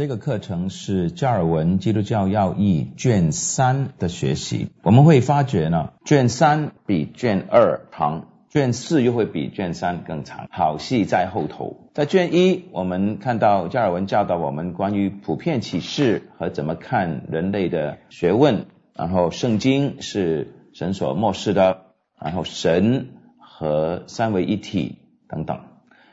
[0.00, 4.70] 这个课程是加尔文基督教要义卷三的学习。
[4.82, 10.48] 我们会发觉呢，卷三比卷二长，卷四又会比卷三更长。
[10.50, 11.90] 好戏在后头。
[11.92, 18.64] 在卷一，我们看到加尔文教导我们关于普遍启示和怎么看人类的学问，
[18.94, 21.82] 然后圣经是神所漠视的，
[22.18, 23.08] 然后神
[23.38, 24.96] 和三位一体
[25.28, 25.60] 等等。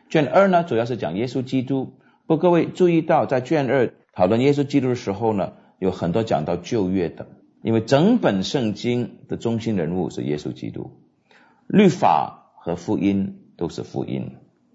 [0.10, 1.94] 卷二呢，主要是讲耶稣基督。
[2.28, 7.26] 不，各位注意到，在卷二讨论耶稣基督的时候呢，有很多讲到旧约的，
[7.62, 10.92] 因为整本圣经的中心人物是耶稣基督，
[11.68, 14.32] 律法和福音都是福音。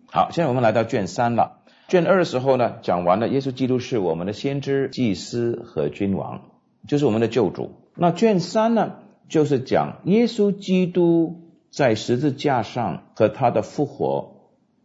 [0.06, 1.58] 好，现在我们来到卷三了。
[1.88, 6.40] 卷二的时候呢，讲完了耶稣基督是我们的先知、祭司和君王，
[6.88, 7.72] 就是我们的救主。
[7.94, 8.94] 那卷三呢，
[9.28, 14.41] 就是讲耶稣基督在十字架上和他的复活。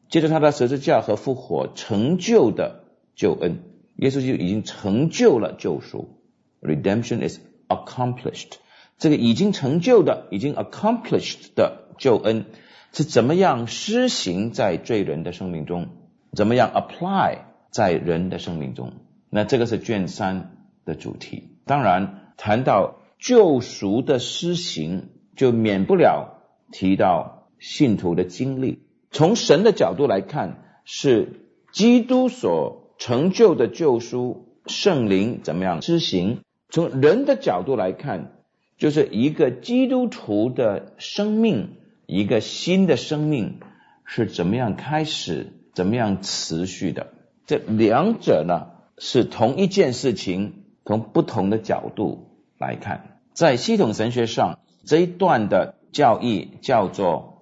[0.10, 2.84] 接着他的十字架和复活成就的
[3.16, 3.60] 救恩，
[3.98, 6.18] 耶稣就已经成就了救赎
[6.62, 8.54] ，redemption is accomplished。
[8.98, 12.46] 这个已经成就的、已经 accomplished 的救恩
[12.94, 15.90] 是怎么样施行在罪人的生命中？
[16.34, 18.94] 怎么样 apply 在人的生命中？
[19.30, 21.58] 那这个是卷三的主题。
[21.66, 26.40] 当然，谈到救赎的施行，就免不了
[26.71, 28.87] 提到信徒的经历。
[29.10, 31.41] 从神的角度来看，是
[31.72, 36.41] 基督所成就的救赎，圣灵怎么样施行？
[36.70, 38.34] 从人的角度来看，
[38.77, 41.70] 就是一个基督徒的生命，
[42.05, 43.60] 一个新的生命
[44.05, 47.08] 是怎么样开始，怎么样持续的？
[47.46, 52.27] 这两者呢，是同一件事情，从不同的角度
[52.60, 53.20] 来看。
[53.34, 57.37] 在系统神学上，这一段的教义叫做。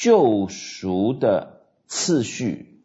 [0.00, 2.80] 救赎的次序，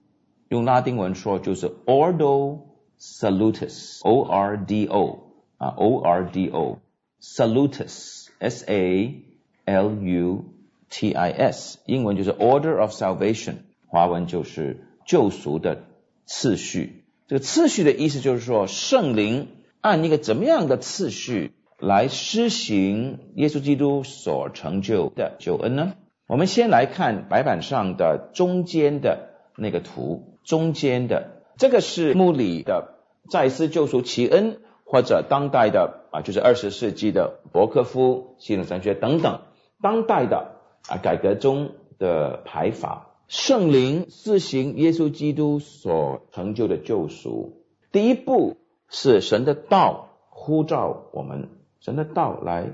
[0.49, 2.59] 用拉丁文说就是 ordo
[2.99, 6.79] salutis，O R D O 啊，O R D O
[7.21, 9.23] salutis，S A
[9.63, 10.43] L U
[10.89, 15.83] T I S，英文就是 order of salvation，华文就是救赎的
[16.25, 17.05] 次序。
[17.27, 19.47] 这个次序的意思就是说，圣灵
[19.79, 25.93] 按一个怎么样的次序来施行耶稣基督所成就的救恩呢？
[26.27, 32.95] 我们先来看白板上的中间的那个图，中间的这个是穆里的
[33.31, 34.53] 《再世救赎奇恩》，
[34.85, 39.41] 或者当代的啊，就是二十世纪的伯克夫系统神学等等，
[39.81, 40.55] 当代的
[40.87, 43.11] 啊改革中的排法。
[43.27, 51.49] 圣灵施行耶稣基督所成就的救赎，第一步是神的道呼召我们，
[51.79, 52.67] 神的道来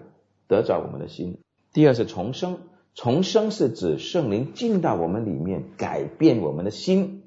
[0.48, 1.36] 得着我们的心；
[1.74, 2.58] 第二是重生。
[2.94, 7.24] 重生是指圣灵进到我们里面，改变我们的心。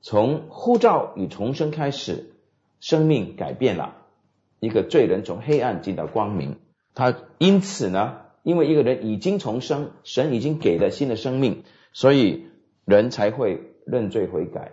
[0.00, 2.34] 从呼召与重生开始，
[2.78, 3.96] 生命改变了。
[4.60, 6.56] 一个罪人从黑暗进到光明，
[6.94, 12.46] 他因此呢，因为一个人已经重生，神已经给了新的生命，所以
[12.84, 14.72] 人才会认罪悔改，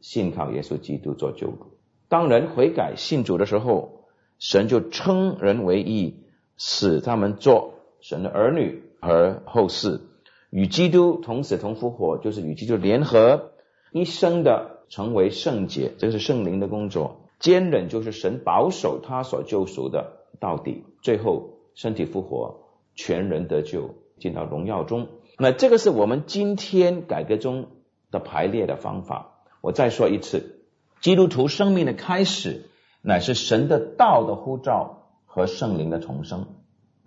[0.00, 1.78] 信靠耶稣基督做救主。
[2.08, 4.04] 当人悔改信主的时候，
[4.38, 6.24] 神就称人为义，
[6.56, 8.84] 使他们做神的儿女。
[9.02, 10.02] 而后世
[10.50, 13.52] 与基督同死同复活，就是与基督联合
[13.92, 17.22] 一生的成为圣洁，这是圣灵的工作。
[17.38, 25.08] 坚忍就是神保守他所救赎的到底，最后身体复活，全人得救，进到荣耀中。
[25.38, 27.68] 那这个是我们今天改革中
[28.10, 29.38] 的排列的方法。
[29.62, 30.60] 我再说一次，
[31.00, 32.68] 基督徒生命的开始
[33.00, 36.59] 乃是神的道的呼召和圣灵的重生。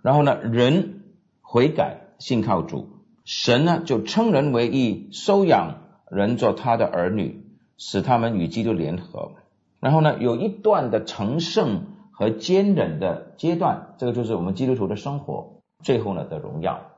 [0.04, 1.00] 然后呢，人。
[1.46, 2.88] 悔改信靠主，
[3.24, 7.44] 神呢就称人为义，收养人做他的儿女，
[7.76, 9.34] 使他们与基督联合。
[9.78, 15.60] 然后呢，有一段的成圣和坚忍的阶段，这个就是我们基督徒的生活。
[15.84, 16.90] 最后呢的荣耀，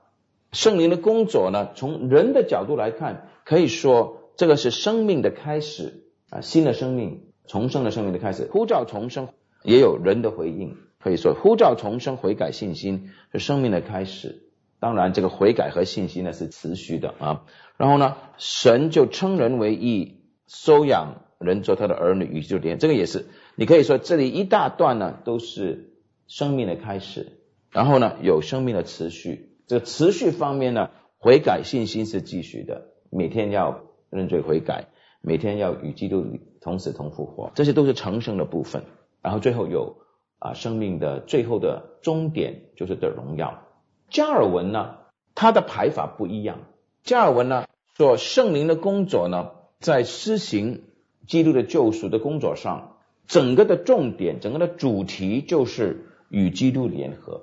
[0.53, 8.49] 圣灵的工作呢，从人的角度来看，可以说这个是生命的开始啊，新的生命重生的生命的开始。
[8.50, 9.29] 呼召重生
[9.62, 14.43] 也有人的回应，可以说呼召重生悔改信心是生命的开始。
[14.81, 17.44] 当然，这个悔改和信心呢是持续的啊。
[17.76, 23.26] 然后呢，神就称人为义，收养人做他的儿女，与就连这个也是。
[23.55, 25.93] 你可以说这里一大段呢都是
[26.26, 27.38] 生命的开始，
[27.70, 29.52] 然后呢有生命的持续。
[29.69, 34.88] 这个持续方面呢，悔改信心是继续的，每天要认罪悔改，
[35.20, 36.26] 每天要与基督
[36.61, 38.82] 同死同复活，这些都是成圣的部分。
[39.23, 39.99] 然后最后有
[40.38, 43.62] 啊生命的最后的终点就是的荣耀。
[44.09, 44.97] 加尔文呢，
[45.35, 46.59] 他的排法不一样。
[47.03, 47.67] 加尔文呢
[47.97, 49.50] 说，圣灵的工作呢，
[49.81, 50.85] 在施行
[51.27, 57.43] 基督的救赎的工作上，整个的重点，整个的主题就是与基督联合。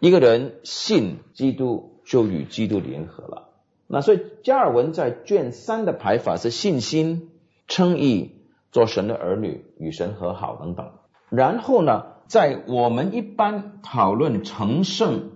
[0.00, 3.48] 一个人信基督，就与基督联合了。
[3.86, 7.30] 那所以加尔文在卷三的排法是信心、
[7.68, 8.32] 称义、
[8.70, 10.92] 做神的儿女、与神和好等等。
[11.34, 15.30] 然后呢，在我们一般讨论成圣，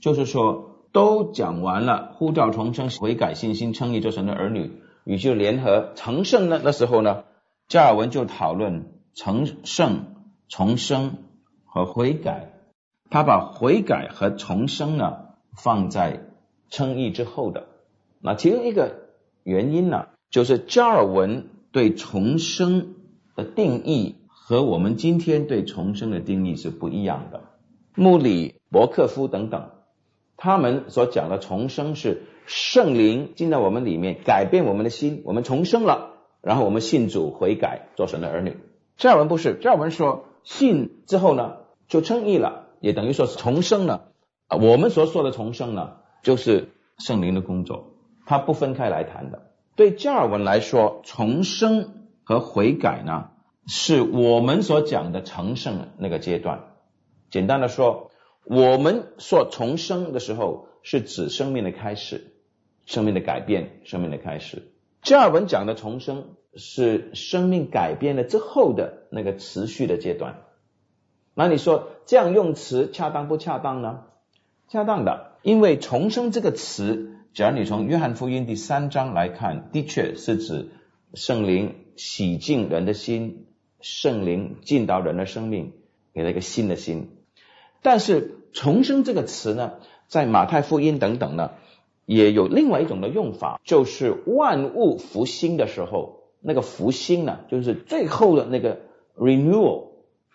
[0.00, 4.80] 就是说都讲完了，呼召重生、悔改、信心、称义、做神的儿女。
[5.04, 6.60] 与就联合成圣呢？
[6.62, 7.24] 那时候呢，
[7.66, 10.16] 加尔文就讨论成圣、
[10.48, 11.18] 重生
[11.64, 12.52] 和悔改。
[13.10, 15.16] 他把悔改和重生呢
[15.56, 16.26] 放在
[16.68, 17.68] 称义之后的。
[18.20, 18.96] 那其中一个
[19.44, 22.96] 原因呢，就是加尔文对重生
[23.34, 24.16] 的定义
[24.48, 27.42] 和我们今天对重生的定义是不一样的。
[27.94, 29.72] 穆里、伯克夫等等，
[30.38, 32.22] 他们所讲的重生是。
[32.46, 38.56] 圣灵进到我们里面，改变我们的心，我们重生了，然后我们信主悔改，做神的儿女。
[38.96, 41.56] 加尔文不是，加尔文说信之后呢，
[41.86, 44.12] 就称义了，也等于说是重生了。
[44.46, 47.90] 啊，我们所说的重生呢，就是圣灵的工作，
[48.24, 49.50] 它不分开来谈的。
[49.76, 53.28] 对加尔文来说，重生和悔改呢，
[53.68, 56.64] 是我们所讲的成圣那个阶段。
[57.30, 58.10] 简单的说，
[58.44, 62.32] 我们说重生的时候，是指生命的开始。
[62.86, 64.72] 生命的改变，生命的开始。
[65.02, 70.44] 加尔文讲的重生是生命改变了之后的那个持续的阶段。
[71.34, 74.04] 那你说这样用词恰当不恰当呢？
[74.68, 80.70] 恰当的，因为重生这个词，只要你从约翰福音第三章来看，的确是指
[81.12, 83.47] 圣灵洗净人的心，
[83.80, 85.72] 圣灵进到人的生命，
[86.14, 87.10] 给了一个新的心。
[87.82, 89.74] 但是重生这个词呢，
[90.06, 91.52] 在马太福音等等呢？
[92.04, 98.80] 也有另外一种的用法，就是万物复兴的时候，那个复兴呢，就是最后的那个
[99.14, 99.88] renewal，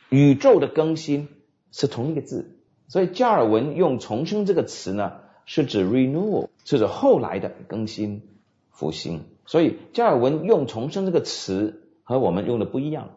[0.10, 1.30] 宇宙的更新
[1.72, 2.60] 是同一个字。
[2.88, 5.14] 所以加尔文用重生这个词呢，
[5.46, 8.22] 是指 renewal，是指后来的更新
[8.70, 9.22] 复兴。
[9.48, 13.10] 所以加尔文用重生这个词和我们用的不一样，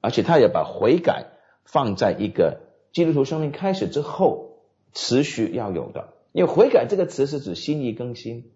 [0.00, 1.26] 而且他也把悔改
[1.64, 2.60] 放在一个
[2.92, 4.58] 基督徒生命开始之后
[4.92, 6.14] 持续要有的。
[6.32, 8.52] 因为悔改这个词是指心意更新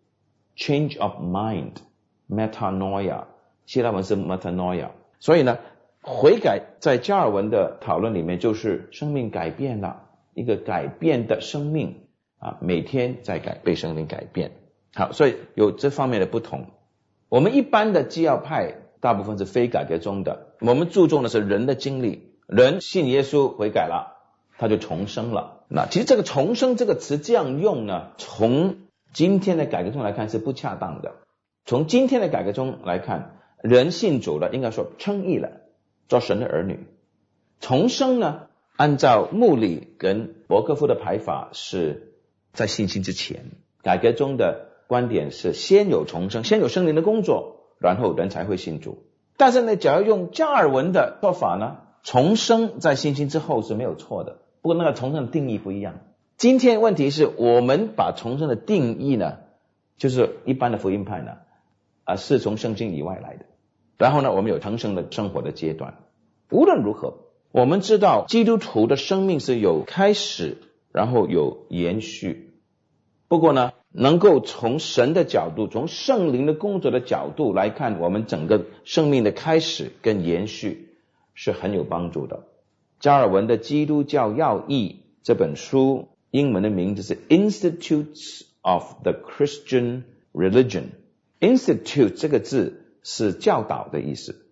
[0.56, 3.24] ，change of mind，metanoia，
[3.66, 5.58] 希腊文是 metanoia，所以呢，
[6.00, 10.04] 悔改在加尔文的讨论里面就是生命改变了，
[10.34, 12.04] 一个改变的生命
[12.38, 14.52] 啊，每天在改被生命改变。
[14.94, 16.66] 好，所以有这方面的不同。
[17.28, 24.16] 我们一般的基要派大部分是非改革中的，我们注重的是人的经历，人信耶稣悔改了，
[24.56, 25.66] 他就重生了。
[25.68, 28.76] 那其实这个重生这个词这样用呢，从
[29.12, 31.16] 今天的改革中来看是不恰当的。
[31.66, 35.50] 从今天的改革中来看，人信主了，应该说称义了，
[36.08, 36.86] 做神的儿女。
[37.60, 38.46] 重生呢，
[38.76, 42.14] 按照穆里跟伯克夫的排法是
[42.54, 43.50] 在信心之前。
[43.82, 49.04] 改革中的观点是先有重生，先有圣灵的工作，然后人才会信主。
[49.36, 54.38] 但是呢，假如用加尔文的说法呢，重生在信心之后是没有错的。
[54.62, 56.00] 不过那个重生的定义不一样。
[56.36, 59.38] 今天问题是我们把重生的定义呢，
[59.96, 61.32] 就是一般的福音派呢，
[62.04, 63.44] 啊是从圣经以外来的。
[63.98, 65.98] 然后呢，我们有重生的生活的阶段。
[66.50, 67.14] 无论如何，
[67.52, 70.58] 我们知道基督徒的生命是有开始，
[70.92, 72.53] 然后有延续。
[73.34, 80.94] 不过呢，能够从神的角度，从圣灵的工作的角度来看，我们整个生命的开始跟延续
[81.34, 82.44] 是很有帮助的。
[83.00, 90.84] 加尔文的《基督教要义》这本书，英文的名字是《Institutes of the Christian Religion》。
[91.40, 94.46] Institute 这个字是教导的意思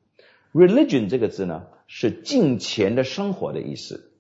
[0.52, 4.10] ，Religion 这个字呢是敬虔的生活的意思。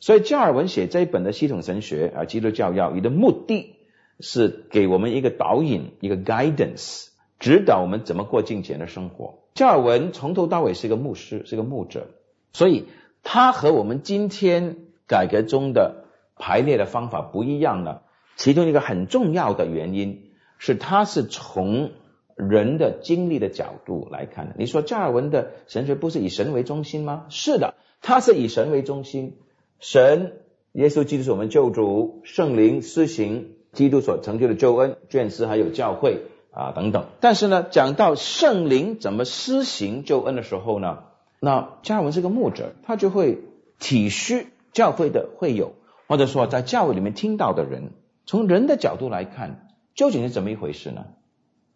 [0.00, 3.76] 所以加尔文写这一本的系统神学啊，《基督教要义》的目的
[4.22, 9.40] 是给我们一个导引，一个 guidance，指导我们怎么过金钱的生活。
[9.52, 12.06] 加尔文从头到尾是一个牧师，是个牧者，
[12.54, 12.86] 所以。
[13.24, 18.00] 他和我们今天改革中的排列的方法不一样呢。
[18.34, 21.92] 其中一个很重要的原因是，他是从
[22.34, 24.56] 人的经历的角度来看的。
[24.58, 27.26] 你说加尔文的神学不是以神为中心吗？
[27.28, 29.36] 是的，他是以神为中心。
[29.78, 30.40] 神、
[30.72, 37.06] 耶稣基督是我们救主，圣灵施行基督所成就的救恩，卷师还有教会啊等等。
[37.20, 41.04] 但是呢，讲到圣灵怎么施行救恩的时候呢？
[41.40, 43.38] 那加尔文是个牧者，他就会
[43.78, 45.72] 体恤教会的会友，
[46.06, 47.92] 或者说在教会里面听到的人，
[48.26, 51.06] 从人的角度来看，究竟是怎么一回事呢？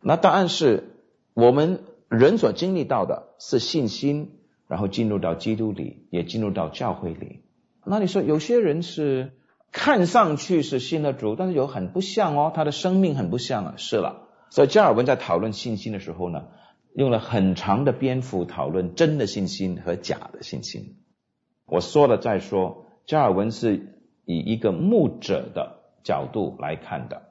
[0.01, 0.95] 那答案是
[1.35, 4.39] 我们人所经历到的是信心、
[4.69, 7.41] 然后进入到基督里，也进入到教会里。
[7.85, 9.33] 那你说有些人是
[9.73, 13.75] 看上去是信了主，但是有很不像哦，他的生命很不像啊。
[13.77, 16.49] 是了，所以加尔文在讨论信心的时候呢，
[16.95, 20.97] 用了很长的篇幅讨论真的信心和假的信心。
[21.67, 27.23] 我说了再说，加尔文是以一个牧者的角度来看的，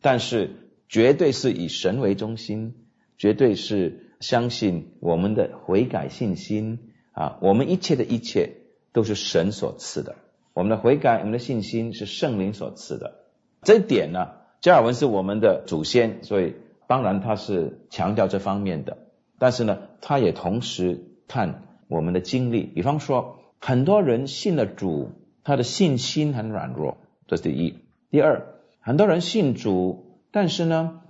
[0.00, 2.86] 但是绝对是以神为中心，
[3.18, 8.60] 绝对是相信我们的悔改信心啊，我们一切的一切。
[8.94, 10.14] 都是神所赐的，
[10.54, 13.24] 我们的悔改，我们的信心是圣灵所赐的。
[13.62, 14.28] 这一点呢，
[14.60, 16.54] 加尔文是我们的祖先，所以
[16.86, 18.98] 当然他是强调这方面的。
[19.38, 25.10] 但是呢，他也同时看我们的经历，比方说，很多人信了主，
[25.42, 27.80] 他的信心很软弱，这是第一。
[28.10, 28.46] 第二，
[28.80, 31.00] 很多人信主，但是呢，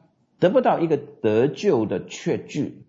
[0.40, 2.86] 得不到一个得救的确据，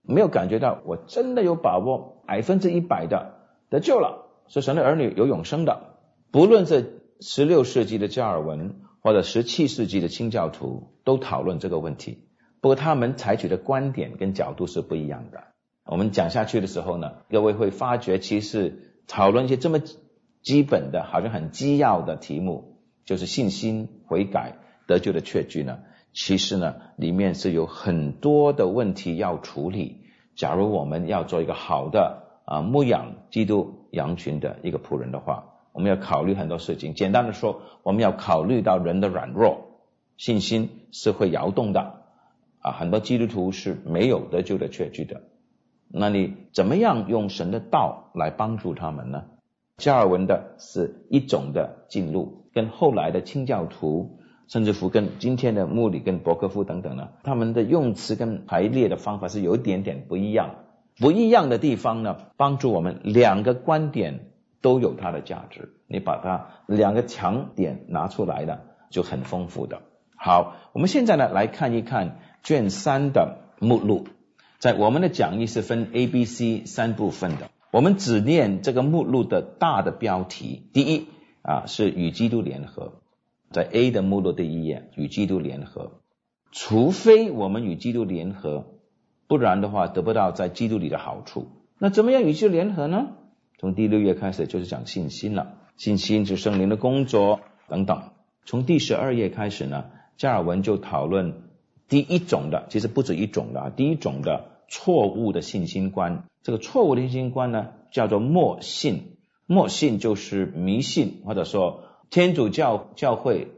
[0.00, 3.34] 没有感觉到我真的有把握百分之一百的
[3.68, 4.24] 得救了。
[4.50, 5.87] 是神的儿女有永生的，
[6.30, 12.28] 不论是十六世纪的加尔文或者十七世纪的清教徒，都讨论这个问题。
[12.60, 15.44] 不过他们采取的观点跟角度是不一样的。
[15.86, 19.80] 我们讲下去的时候呢，各位会发觉，其实讨论一些这么
[20.42, 25.78] 基本的，好像很基要的题目，就是信心、悔改、得救的确据呢，
[26.12, 30.02] 其实呢，里面是有很多的问题要处理。
[30.36, 32.24] 假如我们要做一个好的。
[32.48, 36.92] 啊，牧养基督羊群的一个仆人的话，我们要考虑很多事情。
[36.94, 39.78] 简单的说，我们要考虑到人的软弱，
[40.16, 42.00] 信心是会摇动的。
[42.58, 45.22] 啊，很多基督徒是没有得救的确据的。
[45.86, 49.26] 那你怎么样用神的道来帮助他们呢？
[49.76, 54.18] 加尔文的是一种的进入，跟后来的清教徒，
[54.48, 60.56] 甚至乎跟今天的穆里跟伯克夫等等呢，他们的用词跟排列的方法是有一点点不一样。
[60.98, 64.27] 不一样的地方呢，帮助我们两个观点
[64.60, 65.74] 都有它的价值。
[65.86, 69.82] 你把它两个强点拿出来的，就很丰富的。
[70.16, 74.06] 好，我们现在呢来看一看卷三的目录。
[74.58, 80.68] 在我们的讲义是分 A、B、C 三部分的，我们只念这个目录的大的标题。
[80.72, 81.06] 第一
[81.42, 82.94] 啊是与基督联合，
[83.52, 85.92] 在 A 的目录第一页与基督联合，
[86.50, 88.66] 除非我们与基督联合。
[89.28, 91.48] 不然的话，得不到在基督里的好处。
[91.78, 93.10] 那怎么样与之联合呢？
[93.58, 98.02] 从第六页开始就是讲信心了，信心是圣灵的工作等等。
[98.44, 99.86] 从第十二页开始呢，
[100.16, 101.42] 加尔文就讨论
[101.88, 106.24] 第一种的，其实不止一种的啊，第一种的错误的信心观。
[106.42, 109.16] 这个错误的信心观呢，叫做默信。
[109.46, 113.48] 默信就是迷信，或者说天主教教会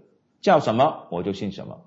[0.41, 1.81] 叫什么我就信什么，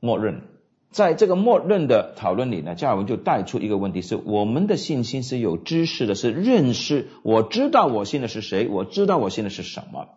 [0.00, 0.42] 默认。
[0.90, 7.08] 在这个默认的讨论里呢，加尔文就带出一个问题：是我们的信心是有知识的，是认识。
[7.22, 10.08] 我知道我信的是谁，我知道我信的是什么。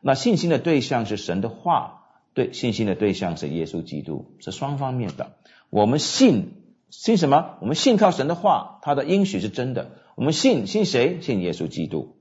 [0.00, 2.04] 那信心的对象是神的话，
[2.34, 5.32] 对信心的对象是耶稣基督，是双方面的。
[5.70, 6.52] 我们信
[6.90, 7.56] 信什么？
[7.60, 9.92] 我们信靠神的话，他的应许是真的。
[10.14, 11.20] 我们信信谁？
[11.22, 12.16] 信耶稣基督。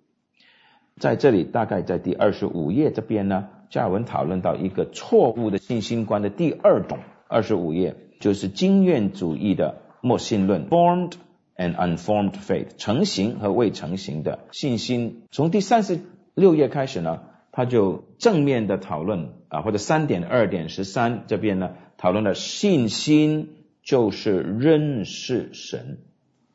[0.98, 7.00] 在这里，大概在第二十五页这边呢，加尔文讨论到一个错误的信心观的第二种。
[7.28, 11.14] 二十五页就是经验主义的默信论，formed
[11.56, 15.24] and unformed faith，成型和未成型的信心。
[15.32, 16.00] 从第三十
[16.34, 26.00] 六页开始呢，他就正面的讨论啊，或者三点二点十三这边呢，讨论了信心就是认识神。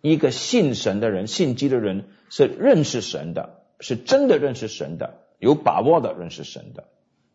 [0.01, 6.89] 一个信神的人，信基的人是认识神的，是真的认识神的，有把握的认识神的，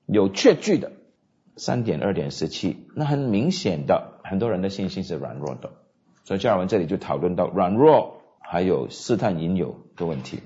[0.06, 0.92] 有确据的。
[1.58, 5.72] 三点二点十七，那很明显的，很多人的信心是软弱的，
[6.24, 10.40] 所以加尔文这里就讨论到软弱，还有试探引诱的问题。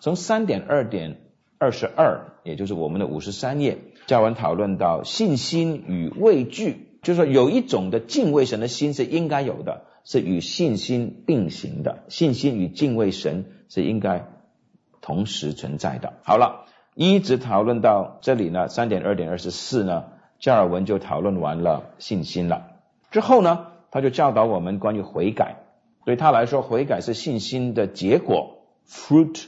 [0.00, 1.16] 从三点二点
[1.58, 14.28] 二十二，也就是我们的五十三页，加尔文讨论到信心与畏惧，就是说有一种的敬畏神的心是应该有的，是与信心并行的，信心与敬畏神是应该
[15.00, 16.12] 同时存在的。
[16.22, 20.04] 好了，一直讨论到这里呢，三点二点二十四呢。
[20.44, 25.56] 加尔文就讨论完了信心了，之后呢，他就教导我们关于悔改。
[26.04, 29.46] 对他来说，悔改是信心的结果，fruit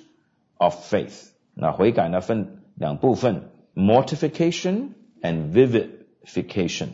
[0.56, 1.32] of faith。
[1.52, 4.88] 那悔改呢，分两部分：mortification
[5.20, 6.86] and vivification，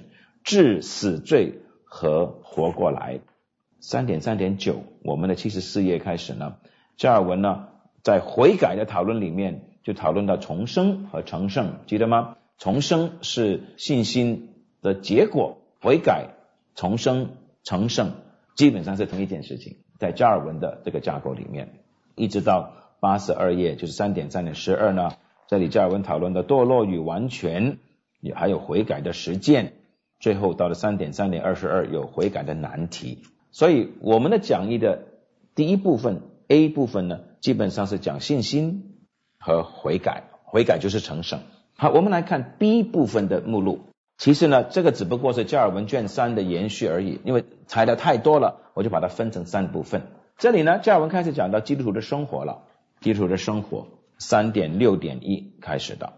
[0.42, 3.20] 治死罪和活过来。
[3.78, 6.56] 三点三点九，我们的七十四页开始呢，
[6.96, 7.68] 加尔文呢，
[8.02, 12.34] 在悔改的讨论里面就讨论到重生和成圣，记得吗？
[12.58, 16.30] 重生是信心的结果，悔改、
[16.74, 17.30] 重生、
[17.64, 18.12] 成圣
[18.54, 21.80] 基本上是同一件事情，在加尔文的这个架构里面。
[22.14, 25.12] 一直到八十二页，就是三点三点十二呢。
[25.48, 27.78] 这里加尔文讨论的堕落与完全，
[28.20, 29.74] 也还有悔改的实践。
[30.20, 33.22] 最后到了三点三点二十二，有悔改的难题。
[33.50, 35.02] 所以我们的讲义的
[35.54, 38.98] 第一部分 A 部分呢，基本上是讲信心
[39.38, 41.40] 和悔改，悔改就是成圣。
[41.82, 43.86] 好，我们来看 B 部分的目录。
[44.16, 50.02] 其实呢，这个只不过是加尔文卷三的延续而已，因为材料太多了，我就把它分成三部分。
[50.38, 52.62] 这里呢，加尔文开始讲到基督徒的生活了，
[53.00, 53.88] 基督徒的生活。
[54.16, 56.12] 三点六点一开始的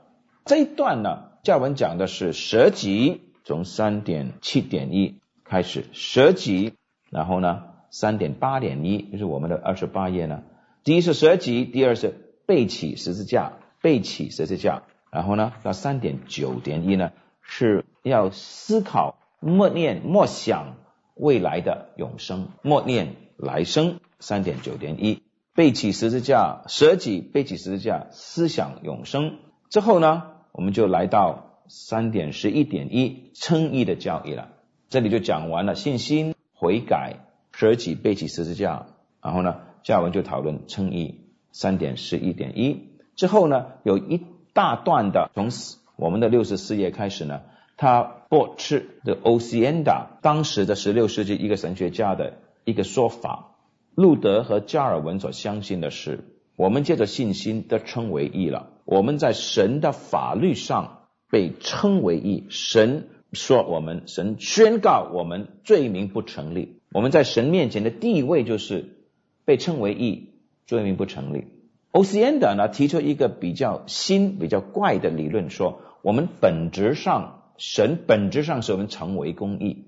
[0.45, 6.75] 这一段呢，教文讲的是蛇集，从三点七点一开始蛇集，
[7.09, 10.43] 然后呢三点八点一就是我们的二十八页呢，
[10.83, 14.83] 第一是蛇集，第二是背起十字架，背起十字架，
[15.15, 20.75] 然后呢到三点九点一呢是要思考默念默想
[21.15, 25.23] 未来的永生，默念来生，三点九点一。
[25.55, 29.37] 背起十字架，舍己背起十字架，思想永生
[29.71, 34.49] 之后呢，我们就来到三点十一点一称义的教义了。
[34.89, 37.21] 这里就讲完了信心、悔改、
[37.53, 38.87] 舍己背起十字架，
[39.23, 41.21] 然后呢，下文就讨论称义。
[41.53, 44.21] 三点十一点一之后呢，有一
[44.55, 45.51] 大段的从
[45.97, 47.43] 我们的六十四页开始呢，
[47.77, 53.51] 他驳斥的 o c e n d a 当时的十六世纪一个神学家的一个说法。
[53.95, 56.25] 路德和加尔文所相信的是，
[56.57, 58.71] 我们借着信心得称为义了。
[58.85, 62.47] 我们在神的法律上被称为义。
[62.49, 66.81] 神说我们，神宣告我们罪名不成立。
[66.93, 68.97] 我们在神面前的地位就是
[69.45, 70.31] 被称为义，
[70.67, 71.47] 罪名不成立。
[71.95, 79.85] 欧西安德呢提出一个比较新、比较怪的理论，说我们本质上神本质上是我们成为公义。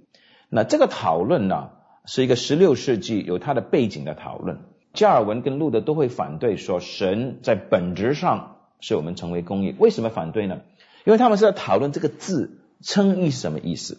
[0.49, 1.71] 那这个讨论呢？
[2.05, 4.61] 是一个十六世纪有它的背景的讨论。
[4.95, 9.75] 加尔文跟路德都会反对说，神在本质上是我们成为公义。
[9.77, 10.61] 为什么反对呢？
[11.05, 13.99] 因为他们是在讨论这个字称义是什么意思。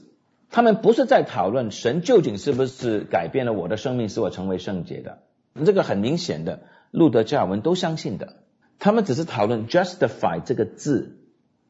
[0.50, 5.18] 他们不是在讨论神究竟是不是改变了我的生命，使我成为圣洁的。
[5.66, 8.44] 这个很明显的，路德、加尔文都相信的。
[8.80, 11.18] 他们只是讨论 justify 这个字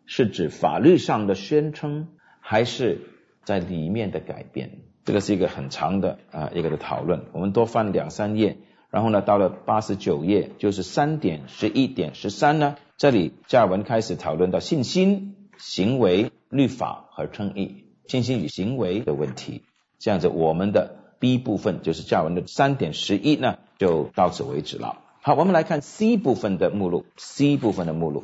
[0.06, 3.02] 是指法律上的宣称，还是
[3.44, 4.80] 在里面的改变。
[5.06, 8.58] 这个是一个很长的啊一个的讨论，我们多翻两三页，
[8.90, 19.64] 然后呢到了八十九页，就是三点十一点十三呢，这里加尔文开始讨论到信心、行为、律法和称义，信心与行为的问题。
[19.98, 25.00] 这样子，我们的 B 部分就是加尔文的三点十一呢，就到此为止了。
[25.28, 28.24] 好，我们来看 C 部分的目录，C 部分的目录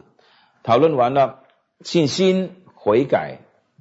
[0.64, 1.40] 讨论完了
[1.82, 3.40] 信心、悔改、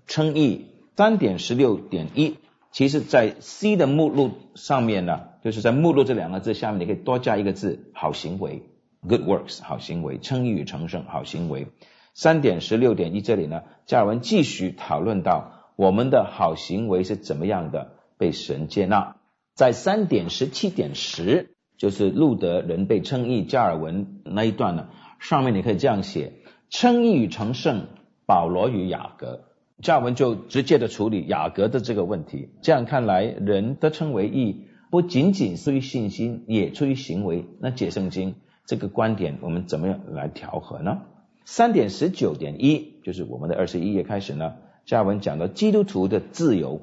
[0.09, 2.39] 称义，三点十六点一。
[2.73, 8.65] 其实，在 C 的目录上面呢，就是在目录这两个字下面，你可以多加一个字“好行为
[9.09, 11.69] ”，good works，好行为，称义与成圣，好行为。
[12.15, 19.15] 三点十六点一这里呢，加尔文继续讨论到我们的好行为是怎么样的被神接纳。
[19.55, 24.87] 在三点十七点十，就是路德人被称义，加尔文那一段呢，
[25.19, 26.35] 上面你可以这样写：
[26.71, 27.89] 称义与成圣，
[28.25, 29.41] 保罗与雅各。
[29.83, 32.51] 加尔文就直接的处理雅各的这个问题。
[32.63, 37.47] 这样看来，人的称为义，不仅仅出于信心，也出于行为。
[37.59, 41.01] 那解圣经这个观点，我们怎么样来调和呢？
[41.45, 44.53] 三点十九点一，就是我们的二十一页开始呢。
[44.87, 46.81] 加尔文讲到基督徒的自由，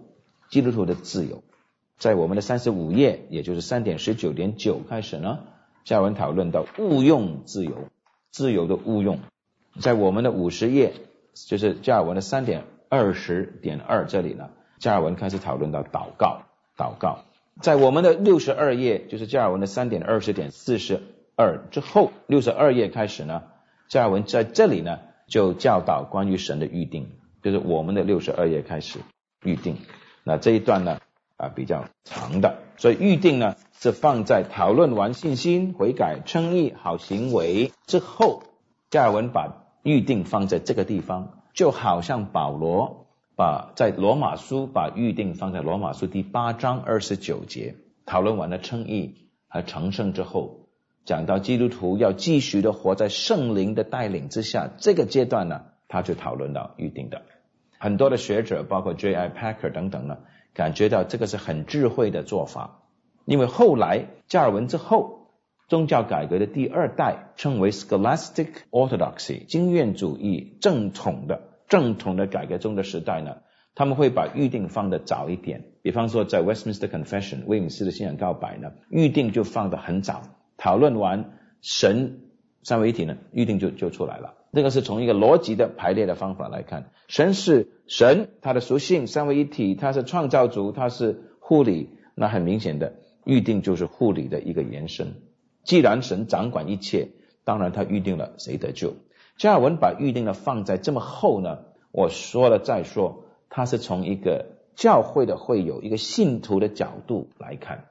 [0.50, 1.42] 基督徒的自由，
[2.00, 5.40] 在我们的三十五页，也就是三点十九点九开始呢。
[5.84, 7.90] 加尔文讨论到误用自由，
[8.32, 9.20] 自由的误用，
[9.80, 10.94] 在我们的五十页，
[11.34, 12.64] 就是加尔文的三点。
[12.92, 16.42] 二十点二这里呢，加尔文开始讨论到祷告，
[16.76, 17.20] 祷告，
[17.62, 21.00] 在我们的六十二页，就是加尔文的三点二十点四十
[21.36, 23.44] 二之后，六十二页开始呢，
[23.90, 27.12] 加尔文在这里呢就教导关于神的预定，
[27.44, 28.98] 就是我们的六十二页开始
[29.44, 29.78] 预定，
[30.24, 31.00] 那这一段呢
[31.40, 38.44] 啊比较长的，所以预定呢是放在讨论完信心、悔改、称义、好行为之后，
[38.90, 41.36] 加尔文把预定放在这个地方。
[41.54, 47.76] 就好像保罗把在罗马书把预定放在罗马书第八章二十九节，
[48.06, 50.68] 讨论完了称义和成圣之后，
[51.06, 57.24] 讲到基督徒要继续的活在圣灵的带领之下，这个阶段呢，他就讨论到预定的。
[57.78, 59.30] 很多的学者，包括 J.I.
[59.30, 60.20] Packer 等等呢，
[60.60, 62.82] 感觉到这个是很智慧的做法，
[63.24, 65.30] 因为后来加尔文之后，
[65.70, 71.44] 宗教改革的第二代称为 Scholastic Orthodoxy 经验主义正统的。
[71.70, 73.38] 正统的改革中的时代呢，
[73.74, 75.64] 他们会把预定放的早一点。
[75.82, 80.24] 比方说，在 Westminster Confession 威敏斯的信仰告白呢，预定就放的很早。
[80.58, 82.20] 讨论完神
[82.64, 84.34] 三位一体呢，预定就就出来了。
[84.52, 92.94] 这个是从一个逻辑的排列的方法来看，神是神，他的属性三位一体，他是创造主，他是护理，那很明显的
[93.26, 95.16] 预定就是护理的一个延伸。
[95.64, 97.10] 既然神掌管一切，
[97.44, 98.94] 当然他预定了谁得救。
[99.38, 101.62] 加尔文把预定的放在这么后呢？
[101.92, 107.86] 我说了再说，他是从一个教会的会友、一个信徒的角度来看，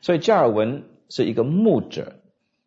[0.00, 2.14] 所以加尔文是一个牧者。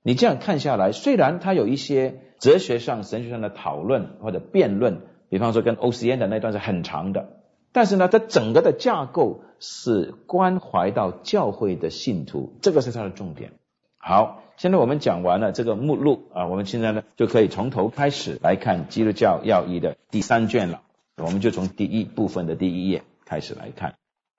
[0.04, 5.02] 你这样看下来，虽然他有一些哲学上、神学上的讨论或者辩论，
[5.36, 7.28] 比方说跟 O.C.N 的那段是很长的，
[7.74, 13.52] 但是呢，它整个的架构是关怀到教会的信徒，这个是它的重点。
[13.98, 20.84] 好，现在我们讲完了这个目录啊，我们现在呢就可以从头开始来看基督教要义的第三卷了。
[21.18, 23.96] 我们就从第一部分的第一页开始来看，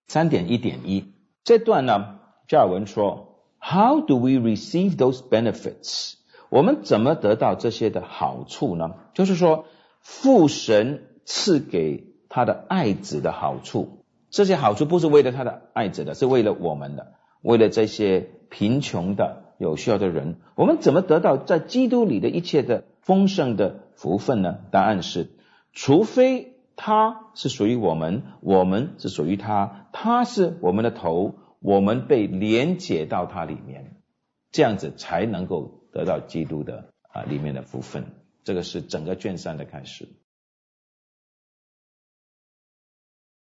[0.08, 1.12] 三点一点一
[1.44, 3.34] 这段呢，加尔文说。
[3.58, 6.14] How do we receive those benefits？
[6.50, 8.94] 我们怎么得到这些的好处呢？
[9.12, 9.64] 就是说，
[10.08, 20.36] 父神赐给他的爱子的好处，这些好处不是为了他的爱子的，是为了我们的，为了这些贫穷的、有需要的人。
[20.54, 24.58] 我们怎么得到在基督里的一切的丰盛的福分呢？
[24.70, 25.28] 答案是，
[25.72, 31.34] 除非他是属于我们，我们是属于他，他是我们的头。
[31.58, 33.96] 我们被连接到他里面，
[34.52, 38.04] 这样子才能够得到基督的啊里面的福分。
[38.46, 40.08] 这个是整个卷三的开始。